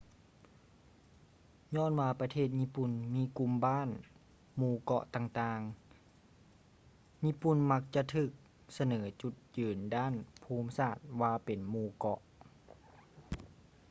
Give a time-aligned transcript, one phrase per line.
[1.75, 3.89] ຍ້ອນວ່າປະເທດຍີ່ປຸ່ນມີກຸ່ມບ້ານ
[4.25, 8.31] /ໝູ່ເກາະຕ່າງໆ ຍີ່ປຸ່ນມັກຈະຖືກ
[8.77, 12.19] ສະເໜີຈຸດຍືນດ້ານພູມສາດວ່າເປັນ ໝູ່ເກາະ